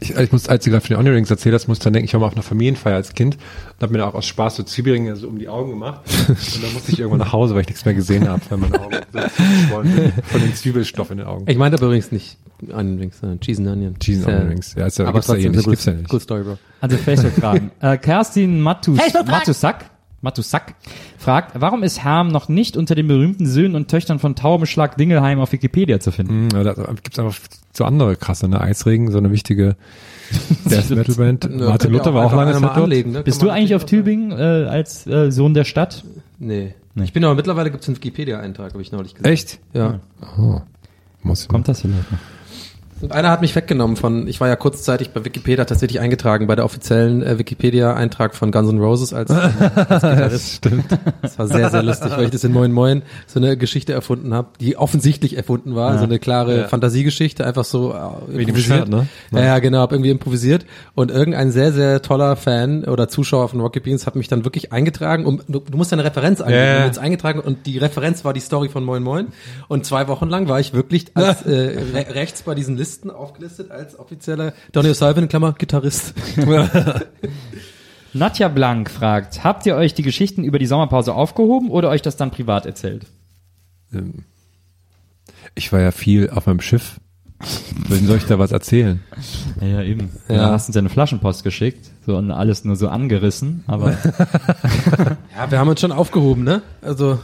[0.00, 1.92] Ich, ich muss, als du gerade von den Onion Rings erzählt hast, musste ich dann
[1.92, 4.26] denken, ich war mal auf einer Familienfeier als Kind und habe mir da auch aus
[4.26, 6.00] Spaß so Zwiebelringe so um die Augen gemacht.
[6.28, 8.80] und dann musste ich irgendwann nach Hause, weil ich nichts mehr gesehen habe, weil meine
[8.80, 11.44] Augen so zugeschwollen sind von dem Zwiebelstoff in den Augen.
[11.46, 12.38] Ich meinte aber übrigens nicht
[12.72, 13.98] Onion Rings, sondern Cheese and Onion.
[13.98, 14.74] Cheese and Onion Rings.
[14.74, 15.68] Ja, ist ja, aber gibt's ja eh trotzdem nicht.
[15.68, 16.08] Gibt's ja nicht.
[16.08, 16.58] good story, bro.
[16.80, 17.70] Also Facebook-Fragen.
[17.80, 19.89] äh, Kerstin Matus, Matusak,
[20.22, 20.74] Matusak
[21.18, 25.40] fragt, warum ist Herm noch nicht unter den berühmten Söhnen und Töchtern von Taubenschlag Dingelheim
[25.40, 26.48] auf Wikipedia zu finden?
[26.52, 27.38] Hm, Ja, da gibt's einfach
[27.72, 28.60] so andere krasse, ne?
[28.60, 29.76] Eisregen, so eine wichtige
[30.64, 31.56] Death Metal Band.
[31.58, 32.76] Martin Luther war auch lange Zeit dort.
[32.76, 33.22] anlegen, ne?
[33.22, 36.04] Bist du eigentlich auf Tübingen äh, als äh, Sohn der Stadt?
[36.38, 36.74] Nee.
[36.94, 37.04] Nee.
[37.04, 39.32] Ich bin aber mittlerweile gibt's einen Wikipedia-Eintrag, habe ich neulich gesehen.
[39.32, 39.58] Echt?
[39.72, 40.00] Ja.
[40.38, 40.60] Oh.
[41.22, 42.18] Muss Kommt das vielleicht noch?
[43.00, 46.54] Und einer hat mich weggenommen von, ich war ja kurzzeitig bei Wikipedia tatsächlich eingetragen, bei
[46.54, 50.56] der offiziellen äh, Wikipedia-Eintrag von Guns N' Roses als, als Gitarrist.
[50.56, 50.84] Stimmt.
[51.22, 54.34] Das war sehr, sehr lustig, weil ich das in Moin Moin so eine Geschichte erfunden
[54.34, 57.94] habe, die offensichtlich erfunden war, so eine klare Fantasiegeschichte, einfach so
[58.28, 59.06] äh, dem Shirt, ne?
[59.30, 60.66] Ja, ja, genau, hab irgendwie improvisiert.
[60.94, 64.72] Und irgendein sehr, sehr toller Fan oder Zuschauer von Rocket Beans hat mich dann wirklich
[64.72, 65.24] eingetragen.
[65.24, 66.60] Um, du, du musst ja eine Referenz eingeben.
[66.60, 66.80] Ja, ja.
[66.80, 69.28] Du jetzt eingetragen und die Referenz war die Story von Moin Moin.
[69.68, 73.70] Und zwei Wochen lang war ich wirklich als äh, re rechts bei diesen Listen aufgelistet
[73.70, 76.14] als offizieller Donny O'Sullivan, Klammer, Gitarrist.
[78.12, 82.16] Nadja Blank fragt, habt ihr euch die Geschichten über die Sommerpause aufgehoben oder euch das
[82.16, 83.06] dann privat erzählt?
[85.54, 86.98] Ich war ja viel auf meinem Schiff.
[87.88, 89.02] Wem soll ich da was erzählen?
[89.60, 90.10] Ja, ja eben.
[90.28, 90.34] Ja.
[90.34, 90.46] Ja.
[90.46, 93.92] Du hast uns ja eine Flaschenpost geschickt, so und alles nur so angerissen, aber
[95.36, 96.62] Ja, wir haben uns schon aufgehoben, ne?
[96.82, 97.18] Also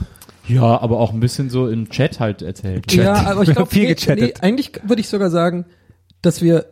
[0.49, 2.87] ja, aber auch ein bisschen so im Chat halt erzählt.
[2.89, 3.05] Chat.
[3.05, 4.21] Ja, aber ich glaube, nee, gechattet.
[4.21, 5.65] nee, eigentlich würde ich sogar sagen,
[6.23, 6.67] dass wir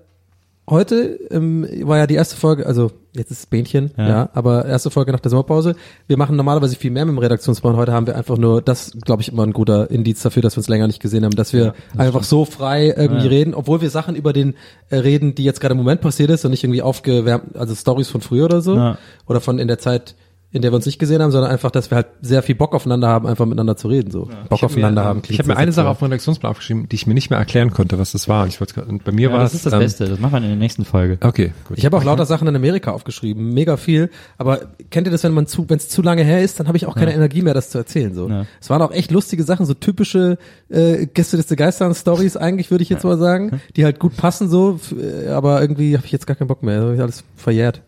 [0.69, 4.09] heute ähm, war ja die erste Folge, also jetzt ist es Bähnchen, ja.
[4.09, 4.29] Ja.
[4.33, 5.77] aber erste Folge nach der Sommerpause.
[6.07, 7.77] Wir machen normalerweise viel mehr mit dem Redaktionsplan.
[7.77, 10.61] Heute haben wir einfach nur, das glaube ich immer ein guter Indiz dafür, dass wir
[10.61, 13.29] uns länger nicht gesehen haben, dass wir einfach so frei irgendwie Ja.
[13.31, 14.55] reden, obwohl wir Sachen über den
[14.89, 18.09] äh, reden, die jetzt gerade im Moment passiert ist und nicht irgendwie aufgewärmt, also Stories
[18.09, 18.99] von früher oder so Ja.
[19.27, 20.15] oder von in der Zeit
[20.55, 22.75] in der wir uns nicht gesehen haben, sondern einfach, dass wir halt sehr viel Bock
[22.77, 24.13] aufeinander haben, einfach miteinander zu reden.
[24.13, 25.21] So Bock aufeinander haben.
[25.27, 27.73] Ich habe mir eine Sache auf dem Redaktionsplan aufgeschrieben, die ich mir nicht mehr erklären
[27.73, 28.45] konnte, was das war.
[28.45, 30.35] Und ich wollte bei mir Ja, war das es ist das ähm, Beste, das machen
[30.35, 31.19] wir in der nächsten Folge.
[31.21, 31.77] Okay, gut.
[31.77, 34.11] Ich habe auch lauter Sachen in Amerika aufgeschrieben, mega viel.
[34.39, 36.77] Aber kennt ihr das, wenn man zu, wenn es zu lange her ist, dann habe
[36.77, 38.15] ich auch keine Energie mehr, das zu erzählen.
[38.15, 38.47] So, Ja.
[38.61, 40.39] es waren auch echt lustige Sachen, so typische
[40.69, 44.79] äh, Gästeliste Geistern Stories eigentlich, würde ich jetzt mal sagen, die halt gut passen so.
[44.97, 47.83] äh, Aber irgendwie habe ich jetzt gar keinen Bock mehr, hab ich alles verjährt.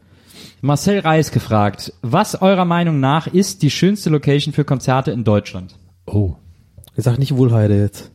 [0.67, 5.77] Marcel Reis gefragt, was eurer Meinung nach ist die schönste Location für Konzerte in Deutschland?
[6.07, 6.35] oh.
[6.99, 8.11] Ich sag nicht Wohlheide jetzt.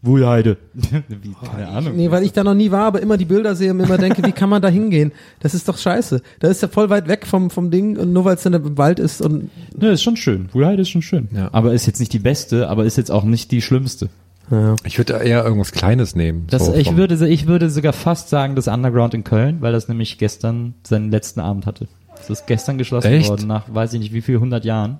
[0.00, 0.56] Wuhlheide.
[1.44, 1.94] Keine Ahnung.
[1.94, 3.98] Nee, weil ich da noch nie war, aber immer die Bilder sehe und mir immer
[3.98, 5.12] denke, wie kann man da hingehen?
[5.40, 6.22] Das ist doch scheiße.
[6.40, 8.78] Da ist ja voll weit weg vom, vom Ding und nur weil es dann im
[8.78, 10.48] Wald ist und Ne, ist schon schön.
[10.52, 11.28] Wuhlheide ist schon schön.
[11.32, 11.50] Ja.
[11.52, 14.08] Aber ist jetzt nicht die beste, aber ist jetzt auch nicht die schlimmste.
[14.50, 14.76] Ja.
[14.84, 16.46] Ich würde eher irgendwas Kleines nehmen.
[16.48, 19.88] Das, so ich, würde, ich würde sogar fast sagen, das Underground in Köln, weil das
[19.88, 21.88] nämlich gestern seinen letzten Abend hatte.
[22.16, 23.28] Das ist gestern geschlossen Echt?
[23.28, 24.98] worden, nach weiß ich nicht wie viel, 100 Jahren.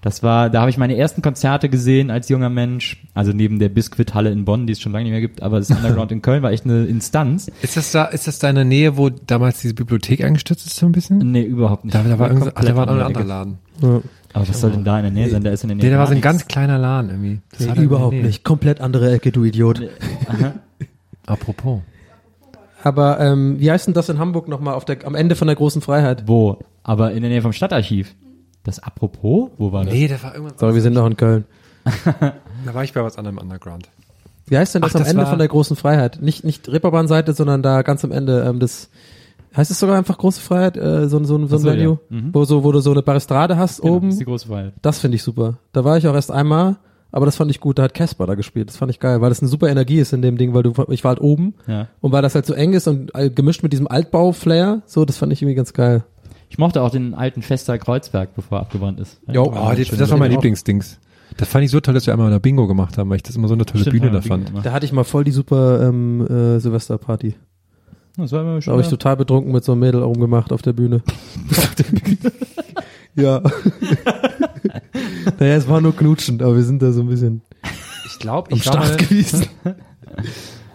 [0.00, 3.04] Das war, da habe ich meine ersten Konzerte gesehen als junger Mensch.
[3.14, 5.70] Also neben der Biskuithalle in Bonn, die es schon lange nicht mehr gibt, aber das
[5.70, 7.50] Underground in Köln war echt eine Instanz.
[7.62, 10.76] Ist das da, ist das da in der Nähe, wo damals diese Bibliothek eingestürzt ist
[10.76, 11.18] so ein bisschen?
[11.18, 11.94] Nee, überhaupt nicht.
[11.94, 13.24] Da, da war, irgend, ach, komplett da war ein andere anderer.
[13.24, 13.58] Laden.
[13.82, 14.00] ja.
[14.34, 15.44] Aber was soll denn da in der Nähe sein?
[15.44, 17.40] Da ist in der Nähe Nee, da war so ein ganz kleiner Laden irgendwie.
[17.50, 18.44] Das Nee, da der überhaupt nicht.
[18.44, 19.80] Komplett andere Ecke, du Idiot.
[21.26, 21.80] Apropos.
[22.82, 25.56] Aber ähm, wie heißt denn das in Hamburg nochmal auf der, am Ende von der
[25.56, 26.24] großen Freiheit?
[26.26, 26.58] Wo?
[26.82, 28.14] Aber in der Nähe vom Stadtarchiv.
[28.64, 29.50] Das apropos?
[29.56, 29.94] Wo war das?
[29.94, 30.58] Nee, das war irgendwann.
[30.58, 31.44] Sorry, wir sind noch in Köln.
[32.64, 33.90] Da war ich bei was anderem Underground.
[34.46, 36.22] Wie heißt denn das Ach, am das Ende von der großen Freiheit?
[36.22, 38.88] Nicht nicht Reeperbahn-Seite, sondern da ganz am Ende ähm, das
[39.56, 41.98] heißt es sogar einfach große Freiheit, äh, so, ein- so, ein- so ein so, Venue,
[42.10, 42.16] ja.
[42.16, 42.30] Mhm.
[42.32, 44.06] wo so wo du so eine Baristrade hast Genau, oben.
[44.08, 44.72] Das ist die große Freiheit.
[44.82, 45.58] Das finde ich super.
[45.72, 46.76] Da war ich auch erst einmal,
[47.12, 47.78] aber das fand ich gut.
[47.78, 48.68] Da hat Casper da gespielt.
[48.68, 50.72] Das fand ich geil, weil das eine super Energie ist in dem Ding, weil du
[50.88, 51.88] ich war halt oben Ja.
[52.00, 55.18] und weil das halt so eng ist und äh, gemischt mit diesem Altbau-Flair, so das
[55.18, 56.04] fand ich irgendwie ganz geil.
[56.50, 59.20] Ich mochte auch den alten Fester Kreuzberg, bevor er abgebrannt ist.
[59.32, 61.00] Jo, Oh, das, das war mein Lieblingsdings.
[61.36, 63.34] Das fand ich so toll, dass wir einmal da Bingo gemacht haben, weil ich das
[63.34, 64.64] immer so eine tolle Stimmt, Bühne da Bingo fand.
[64.66, 67.34] Da hatte ich mal voll die super ähm, äh, Silvesterparty.
[68.16, 68.72] Das war immer Da schon.
[68.72, 71.02] habe ich total betrunken mit so einem Mädel rumgemacht auf der Bühne.
[71.50, 72.32] auf der Bühne.
[73.16, 73.42] ja.
[75.38, 77.42] naja, es war nur knutschend, aber wir sind da so ein bisschen
[78.06, 79.46] Ich glaube, am ich, Start gewesen.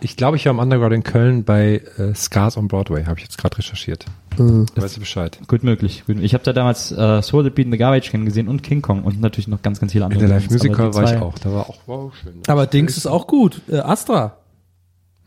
[0.01, 3.23] ich glaube, ich war am Underground in Köln bei äh, Scars on Broadway, habe ich
[3.23, 4.05] jetzt gerade recherchiert.
[4.37, 4.65] Mhm.
[4.75, 5.39] Weißt du Bescheid?
[5.47, 6.03] Gut möglich.
[6.07, 6.17] Gut.
[6.19, 8.81] Ich habe da damals äh, Soul the Beat in the Garbage Can gesehen und King
[8.81, 10.27] Kong und natürlich noch ganz, ganz viele In andere.
[10.27, 11.37] der Live Musical war ich auch.
[11.39, 12.33] Da war auch wow schön.
[12.47, 13.61] Aber Dings ist auch gut.
[13.69, 14.35] Äh, Astra.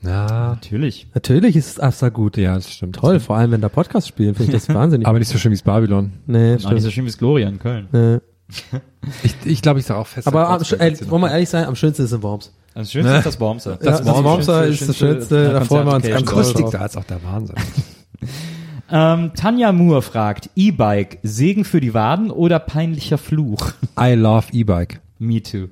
[0.02, 1.06] Na, Natürlich.
[1.14, 2.36] Natürlich ist Astra gut.
[2.36, 2.96] ja, das stimmt.
[2.96, 5.06] Toll, vor allem wenn da Podcast spielen, finde ich das wahnsinnig.
[5.06, 6.12] Aber nicht so schön wie das Babylon.
[6.26, 6.92] nee, Auch nicht so stimmt.
[6.92, 7.88] schön wie das Gloria in Köln.
[7.92, 8.18] Nee.
[9.24, 10.28] Ich, ich glaube, ich sage auch fest.
[10.28, 12.52] Aber am, ey, wollen wir ehrlich sein, am schönsten ist in Worms.
[12.74, 13.76] Das Schönste ist das Wormser.
[13.82, 16.96] Das ist Wormser die ist das Schönste, da freuen wir uns ganz Akustik da ist
[16.96, 17.56] auch der Wahnsinn.
[18.94, 23.72] Ähm, Tanja Moore fragt, E-Bike, Segen für die Waden oder peinlicher Fluch?
[23.98, 25.00] I love E-Bike.
[25.18, 25.68] Me too.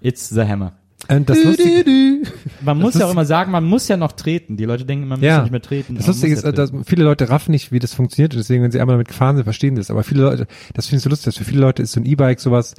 [0.00, 0.72] It's the hammer.
[1.08, 2.22] Und das Lustige,
[2.62, 4.56] Man muss Das ja auch immer sagen, man muss ja noch treten.
[4.56, 5.96] Die Leute denken, man muss ja ja, nicht mehr treten.
[5.96, 6.84] das Lustige ist, ja dass treten.
[6.84, 8.32] viele Leute raffen nicht, wie das funktioniert.
[8.34, 9.90] Und deswegen, wenn sie einmal damit gefahren sind, verstehen das.
[9.90, 12.06] Aber viele Leute, das finde ich so lustig, dass für viele Leute ist so ein
[12.06, 12.74] E-Bike sowas,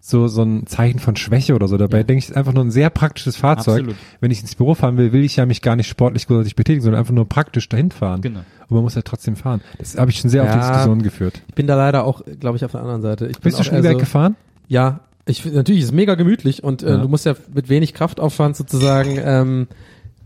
[0.00, 1.78] so, so ein Zeichen von Schwäche oder so.
[1.78, 3.78] Dabei denke ich, es ist einfach nur ein sehr praktisches Fahrzeug.
[3.80, 3.96] Absolut.
[4.20, 6.82] Wenn ich ins Büro fahren will, will ich ja mich gar nicht sportlich großartig betätigen,
[6.82, 8.20] sondern einfach nur praktisch dahin fahren.
[8.20, 8.40] Genau.
[8.68, 9.62] Und man muss ja trotzdem fahren.
[9.78, 10.68] Das habe ich schon sehr auf die Ja.
[10.68, 11.40] Diskussion geführt.
[11.48, 13.26] Ich bin da leider auch, glaube ich, auf der anderen Seite.
[13.28, 14.36] Ich bin Bist du schon E-Bike so- gefahren?
[14.68, 16.96] Ja, ich natürlich ist es mega gemütlich und äh, Ja.
[16.98, 19.68] du musst ja mit wenig Kraftaufwand sozusagen ähm,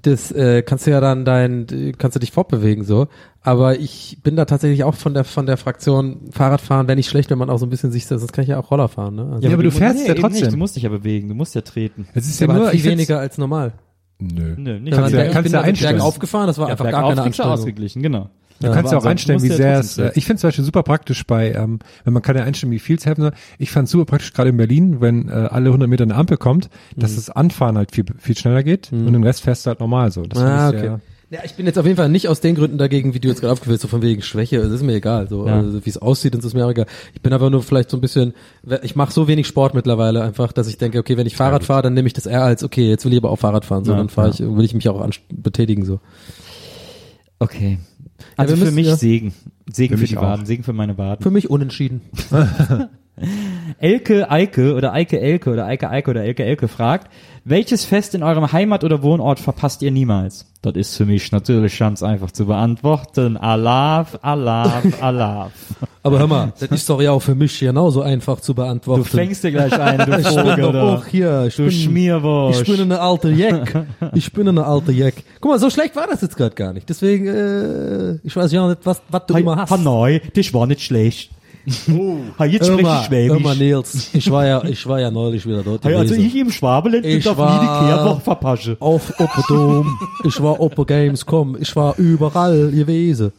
[0.02, 1.66] das äh, kannst du ja dann dein,
[1.98, 3.08] kannst du dich fortbewegen so.
[3.42, 7.30] Aber ich bin da tatsächlich auch von der von der Fraktion Fahrradfahren, wäre nicht schlecht,
[7.30, 9.16] wenn man auch so ein bisschen sich, sonst kann ich ja auch Roller fahren.
[9.16, 9.28] Ne?
[9.32, 10.42] Also, Ja, aber du fährst ja trotzdem.
[10.42, 10.52] Nicht.
[10.52, 12.06] Du musst dich ja bewegen, du musst ja treten.
[12.14, 13.72] Es ist ja aber nur, halt viel weniger als normal.
[14.20, 14.54] Nö.
[14.56, 15.96] Nö, nicht Kannst Ja, ja- ich kannst ja einstellen.
[15.96, 17.52] Bergauf gefahren, das war ja, einfach gar bergauf keine du Anstrengung.
[17.54, 18.30] ausgeglichen, genau.
[18.60, 20.64] Du Ja, kannst ja auch einstellen, wie ja sehr es, äh, ich finde zum Beispiel
[20.64, 23.32] super praktisch bei, ähm, wenn man kann ja einstellen, wie viel es helfen soll.
[23.58, 26.68] Ich fand super praktisch gerade in Berlin, wenn äh, alle 100 Meter eine Ampel kommt,
[26.96, 27.16] dass Mhm.
[27.16, 30.22] das Anfahren halt viel, viel schneller geht und den Rest fährst du halt normal so.
[30.22, 30.96] Das Ah, okay.
[31.30, 33.42] Ja, ich bin jetzt auf jeden Fall nicht aus den Gründen dagegen, wie du jetzt
[33.42, 34.56] gerade aufgewählt hast, so von wegen Schwäche.
[34.56, 35.58] Es ist mir egal, so Ja.
[35.58, 36.86] also, wie es aussieht, und es ist mir auch egal.
[37.12, 38.32] Ich bin aber nur vielleicht so ein bisschen,
[38.82, 41.82] ich mache so wenig Sport mittlerweile einfach, dass ich denke, okay, wenn ich Fahrrad fahre,
[41.82, 43.92] dann nehme ich das eher als, okay, jetzt will ich aber auch Fahrrad fahren, so
[43.92, 44.34] Ja, dann fahre ja.
[44.34, 46.00] ich, will ich mich auch betätigen so.
[47.40, 47.78] Okay.
[48.36, 49.32] Also wir für müssen mich ja- Segen.
[49.72, 50.16] Segen Für für, die.
[50.16, 51.22] Waden, Segen für meine Waden.
[51.22, 52.00] Für mich unentschieden.
[53.78, 57.10] Elke Eike oder Eike Elke oder Eike Eike oder Elke Elke fragt,
[57.44, 60.46] welches Fest in eurem Heimat- oder Wohnort verpasst ihr niemals?
[60.60, 63.36] Das ist für mich natürlich ganz einfach zu beantworten.
[63.36, 65.52] Alaf, Alaf, Alaf.
[66.02, 69.02] Aber hör mal, das ist doch ja auch für mich genauso einfach zu beantworten.
[69.04, 70.72] Du fängst dir gleich ein, du ich bin Vogel.
[70.72, 71.44] doch auch hier.
[71.46, 72.62] Ich Du bin, Schmierwurst.
[72.62, 73.86] Ich bin eine alte Jack.
[74.14, 75.14] Ich bin eine alte Jack.
[75.40, 76.88] Guck mal, so schlecht war das jetzt gerade gar nicht.
[76.88, 79.70] Deswegen, äh, ich weiß ja nicht, was, was du immer hast.
[79.70, 81.30] Hanoi, das war nicht schlecht.
[81.92, 83.58] Oh, jetzt spreche ich hör mal, Schwäbisch.
[83.58, 87.04] Nils, ich war ja, ich war ja neulich wieder dort Hey, also ich im Schwabeland
[87.04, 88.76] Ich darf war- nie die Kehrwoche verpassen.
[88.80, 93.32] auf Opperdom, ich war Opper Gamescom, ich war überall gewesen.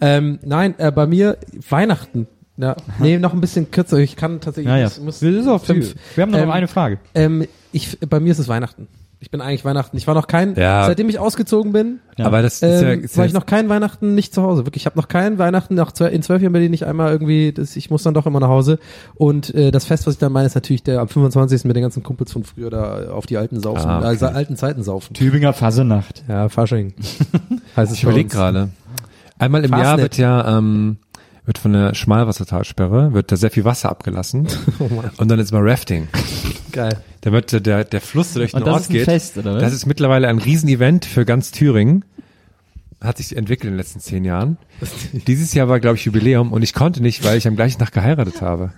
[0.00, 1.36] Ähm, nein, äh, bei mir
[1.68, 2.26] Weihnachten.
[2.56, 3.98] Ja, nee, noch ein bisschen kürzer.
[3.98, 4.70] Ich kann tatsächlich.
[4.70, 4.84] Ja, ja.
[4.84, 5.94] muss- muss Das ist auch fünf.
[6.14, 6.98] Wir haben noch Ähm, eine Frage.
[7.14, 8.86] Ähm, ich, bei mir ist es Weihnachten.
[9.22, 9.98] Ich bin eigentlich Weihnachten.
[9.98, 10.86] Ich war noch kein, Ja.
[10.86, 12.24] seitdem ich ausgezogen bin, Ja.
[12.24, 14.64] Aber das ist ja, ähm, ist war ja ich noch kein Weihnachten nicht zu Hause.
[14.64, 17.52] Wirklich, ich habe noch kein Weihnachten nach zwei, in zwölf Jahren Berlin nicht einmal irgendwie.
[17.52, 18.78] Das, ich muss dann doch immer nach Hause.
[19.14, 21.64] Und äh, das Fest, was ich dann meine, ist natürlich der am 25.
[21.64, 24.06] mit den ganzen Kumpels von früher da auf die alten saufen, Ah, okay.
[24.06, 25.12] also alten Zeiten saufen.
[25.12, 26.24] Tübinger Fasenacht.
[26.26, 26.94] Ja, Fasching.
[27.76, 28.70] heißt es Ich überlege gerade.
[29.38, 29.86] Einmal im Fastnet.
[29.86, 30.96] Jahr wird ja ähm,
[31.44, 34.46] wird von der Schmalwassertalsperre wird da sehr viel Wasser abgelassen
[34.78, 35.10] Oh Mann.
[35.18, 36.08] und dann ist mal Rafting.
[36.72, 37.00] Geil.
[37.22, 39.04] Da wird äh, der der Fluss, durch den Und das Ort ist ein geht.
[39.04, 39.62] Fest, oder was?
[39.62, 42.04] Das ist mittlerweile ein Riesenevent für ganz Thüringen.
[43.00, 44.58] Hat sich entwickelt in den letzten zehn Jahren.
[45.26, 47.92] Dieses Jahr war, glaube ich, Jubiläum und ich konnte nicht, weil ich am gleichen Tag
[47.92, 48.72] geheiratet habe.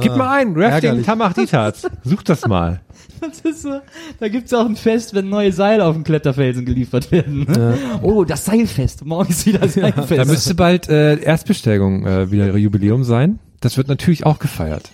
[0.00, 1.02] Gib mal ein, Rafting.
[1.02, 1.86] Tamach Ditats.
[2.04, 2.80] Such das mal.
[3.20, 3.80] Das ist so,
[4.20, 7.44] da gibt's auch ein Fest, wenn neue Seile auf den Kletterfelsen geliefert werden.
[7.44, 7.78] ne?
[8.02, 9.04] Oh, das Seilfest.
[9.04, 10.18] Morgen ist wieder Seilfest.
[10.18, 13.38] Da müsste bald äh, Erstbestellung äh, wieder Jubiläum sein.
[13.60, 14.90] Das wird natürlich auch gefeiert.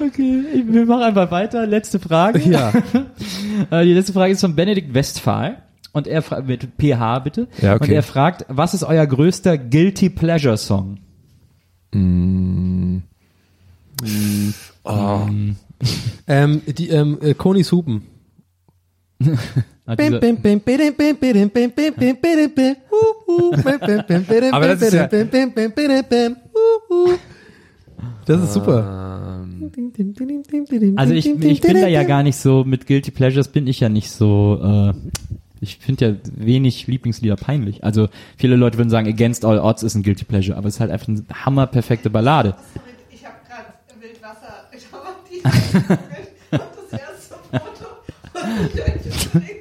[0.00, 1.66] Okay, ich, wir machen einfach weiter.
[1.66, 2.38] Letzte Frage.
[2.40, 2.72] Ja.
[3.70, 5.62] Äh, die letzte Frage ist von Benedikt Westphal.
[5.92, 7.48] Und er fragt, mit PH bitte.
[7.60, 7.84] Ja, okay.
[7.84, 10.98] Und er fragt, was ist euer größter Guilty Pleasure Song?
[16.26, 18.02] ähm, die ähm, äh, Konis Hupen.
[19.84, 20.20] Ah, dieser-
[24.54, 25.02] Aber das ist ja-
[28.26, 29.44] Das ist super.
[30.96, 33.88] Also ich, ich bin da ja gar nicht so, mit Guilty Pleasures bin ich ja
[33.88, 34.92] nicht so, äh,
[35.60, 37.84] ich finde ja wenig Lieblingslieder peinlich.
[37.84, 40.80] Also viele Leute würden sagen, Against All Odds ist ein Guilty Pleasure, aber es ist
[40.80, 42.54] halt einfach eine hammerperfekte Ballade.
[43.10, 43.66] Ich habe gerade
[44.00, 45.40] Wildwasser, ich habe die
[46.52, 47.86] und das erste Foto
[49.34, 49.59] und die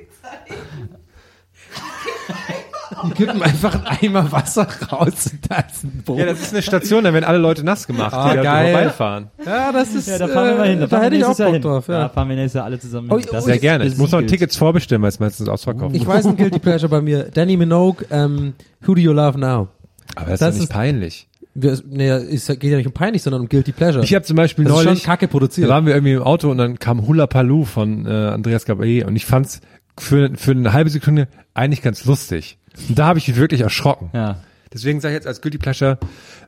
[3.07, 6.19] Die kippen einfach einen Eimer Wasser raus und da ist ein Boot.
[6.19, 8.73] Ja, das ist eine Station, da werden alle Leute nass gemacht, Ah, die da geil.
[8.73, 9.27] vorbeifahren.
[9.45, 10.77] Ja, das ist, Ja, da fahren wir mal hin.
[10.77, 11.61] äh, Da fahren hätte wir ich auch Bock hin.
[11.61, 12.09] drauf, Da ja.
[12.09, 13.25] fahren wir nächstes Jahr alle zusammen Oh, hin.
[13.25, 13.85] Das oh, ist Sehr gerne.
[13.85, 14.21] Ich muss noch.
[14.21, 16.07] Tickets vorbestellen, weil es meistens ausverkauft Ich ist.
[16.07, 17.29] weiß ein Guilty Pleasure bei mir.
[17.33, 19.67] Danny Minogue, ähm, Who Do You Love Now?
[20.15, 21.25] Aber das, das ist nicht ist- peinlich.
[21.55, 24.03] Wir, nee, es geht ja nicht um peinlich, sondern um Guilty Pleasure.
[24.03, 25.67] Ich habe zum Beispiel das ist neulich, schon kacke da produziert.
[25.67, 29.15] waren wir irgendwie im Auto und dann kam Hula Paloo von äh, Andreas Gabriel und
[29.15, 29.59] ich fand's
[29.97, 32.58] für, für eine halbe Sekunde eigentlich ganz lustig.
[32.87, 34.09] Und da habe ich mich wirklich erschrocken.
[34.13, 34.37] Ja.
[34.71, 35.97] Deswegen sage ich jetzt als Guilty Pleasure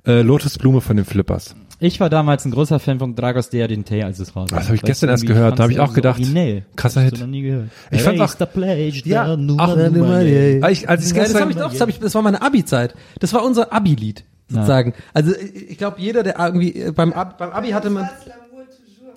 [0.06, 1.56] äh, Lotusblume von den Flippers.
[1.80, 4.76] Ich war damals ein großer Fan von Dragos Dea Dinte, als es raus Das habe
[4.76, 5.58] ich gestern es erst gehört.
[5.58, 6.64] Da habe ich auch gedacht, originell.
[6.76, 7.20] krasser Hit.
[7.20, 7.70] noch nie gehört.
[7.90, 8.36] Ich fand auch-
[9.08, 10.18] Ja, der Nummer ach, Nummer.
[10.18, 12.22] Ah, Ich, als ich Ja, das gestern, habe ich doch, das, hab ich, das war
[12.22, 12.94] meine Abi-Zeit.
[13.20, 14.94] Das war unser Abi-Lied, sozusagen.
[15.16, 18.08] Also ich glaube, jeder, der irgendwie äh, beim, Ab, beim Abi hatte man,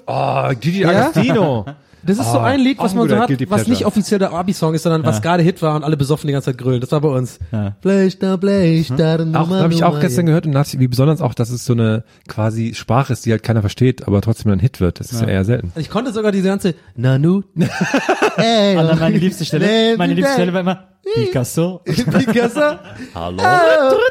[0.06, 0.88] oh, Gigi Ja?
[1.08, 1.66] Agostino.
[2.06, 4.32] das ist so Ah, ein Lied, was ein man so hat, was nicht offiziell der
[4.32, 6.80] Abi-Song ist, sondern was gerade Hit war und alle besoffen die ganze Zeit grölen.
[6.80, 7.38] Das war bei uns.
[7.52, 7.76] Ja.
[7.80, 10.30] Blech, da, blech, da, da, Auch habe ich auch gestern ja.
[10.30, 13.42] gehört und dachte, wie besonders auch, dass es so eine quasi Sprache ist, die halt
[13.42, 15.00] keiner versteht, aber trotzdem ein Hit wird.
[15.00, 15.72] Das ist ja, eher selten.
[15.76, 17.42] Ich konnte sogar diese ganze Nanu.
[18.36, 21.80] Ey, meine liebste Stelle, meine liebste Stelle war immer, Picasso.
[21.84, 22.78] Picasso.
[23.14, 23.42] Hallo.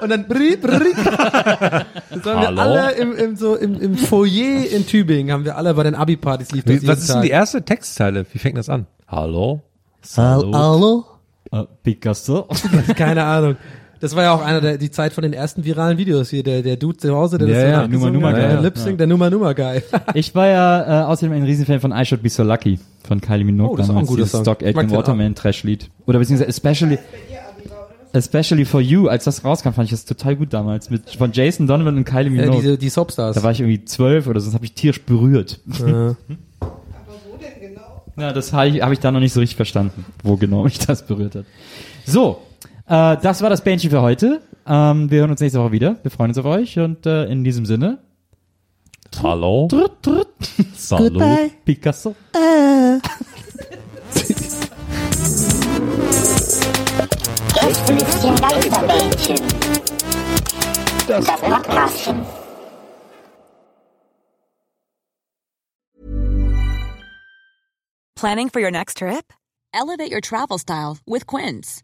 [0.01, 0.93] Und dann brri, brri.
[0.93, 2.61] Das haben wir Hallo?
[2.61, 6.51] alle im, im, so, im, im Foyer in Tübingen, haben wir alle bei den Abi-Partys
[6.51, 8.25] lief das Wie, was ist denn die erste Textzeile?
[8.31, 8.85] Wie fängt das an?
[9.07, 9.61] Hallo?
[10.17, 11.05] Hallo?
[11.51, 12.47] Äh, Picasso.
[12.95, 13.57] Keine Ahnung.
[14.03, 16.61] Das war ja auch einer der, die Zeit von den ersten viralen Videos hier, der,
[16.61, 18.63] der Dude zu Hause, der Ja, das so ja, nachgesungen Nummer, hat, Nummer der Guy.
[18.65, 19.81] Lip-Sync, der Nummer Nummer Guy.
[20.13, 23.45] Ich war ja äh, außerdem ein Riesenfan von I Should Be So Lucky von Kylie
[23.45, 23.71] Minogue.
[23.71, 24.41] Oh, das ist auch ein damals, dieses Song.
[24.41, 24.91] Stock Aitken.
[24.91, 25.89] Waterman Trash Lied.
[26.05, 26.99] Oder beziehungsweise especially,
[28.11, 30.89] especially for you, als das rauskam, fand ich das total gut damals.
[30.89, 32.61] Mit, von Jason Donovan und Kylie äh, Minogue.
[32.61, 33.37] diese, die Soapstars.
[33.37, 35.61] da war ich irgendwie zwölf oder so, das habe ich tierisch berührt.
[35.79, 36.17] Aber
[36.59, 38.03] wo denn genau?
[38.17, 40.79] Ja, das habe ich, hab ich da noch nicht so richtig verstanden, wo genau mich
[40.79, 41.45] das berührt hat.
[42.05, 42.41] So,
[42.87, 44.41] äh, das war das Bändchen für heute.
[44.65, 45.97] Ähm, wir hören uns nächste Woche wieder.
[46.03, 47.99] Wir freuen uns auf euch und äh, in diesem Sinne.
[49.21, 49.67] Hallo?
[50.75, 51.21] Salut,
[51.65, 52.15] Picasso.
[57.53, 59.37] Gästelistchen Geisterbällchen.
[61.07, 62.25] Das Podcastchen.
[68.15, 69.33] Planning for your next trip?
[69.73, 71.83] Elevate your travel style with Quince.